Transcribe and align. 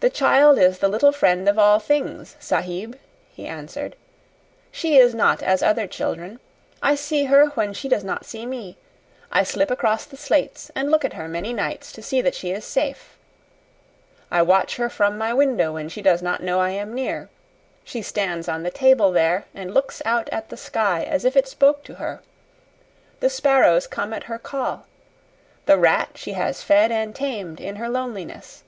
"The 0.00 0.10
child 0.10 0.58
is 0.58 0.80
the 0.80 0.88
little 0.88 1.10
friend 1.10 1.48
of 1.48 1.58
all 1.58 1.78
things, 1.78 2.36
Sahib," 2.38 2.98
he 3.32 3.46
answered. 3.46 3.96
"She 4.70 4.98
is 4.98 5.14
not 5.14 5.42
as 5.42 5.62
other 5.62 5.86
children. 5.86 6.38
I 6.82 6.96
see 6.96 7.24
her 7.24 7.46
when 7.54 7.72
she 7.72 7.88
does 7.88 8.04
not 8.04 8.26
see 8.26 8.44
me. 8.44 8.76
I 9.32 9.42
slip 9.42 9.70
across 9.70 10.04
the 10.04 10.18
slates 10.18 10.70
and 10.76 10.90
look 10.90 11.02
at 11.02 11.14
her 11.14 11.28
many 11.28 11.54
nights 11.54 11.92
to 11.92 12.02
see 12.02 12.20
that 12.20 12.34
she 12.34 12.50
is 12.50 12.66
safe. 12.66 13.16
I 14.30 14.42
watch 14.42 14.76
her 14.76 14.90
from 14.90 15.16
my 15.16 15.32
window 15.32 15.72
when 15.72 15.88
she 15.88 16.02
does 16.02 16.20
not 16.20 16.42
know 16.42 16.60
I 16.60 16.68
am 16.72 16.92
near. 16.94 17.30
She 17.84 18.02
stands 18.02 18.48
on 18.48 18.64
the 18.64 18.70
table 18.70 19.12
there 19.12 19.46
and 19.54 19.72
looks 19.72 20.02
out 20.04 20.28
at 20.28 20.50
the 20.50 20.58
sky 20.58 21.04
as 21.04 21.24
if 21.24 21.38
it 21.38 21.48
spoke 21.48 21.84
to 21.84 21.94
her. 21.94 22.20
The 23.20 23.30
sparrows 23.30 23.86
come 23.86 24.12
at 24.12 24.24
her 24.24 24.38
call. 24.38 24.86
The 25.64 25.78
rat 25.78 26.10
she 26.16 26.32
has 26.32 26.62
fed 26.62 26.92
and 26.92 27.16
tamed 27.16 27.62
in 27.62 27.76
her 27.76 27.88
loneliness. 27.88 28.62